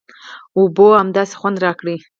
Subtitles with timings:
[0.57, 1.85] اوبو همداسې خوند راکړ.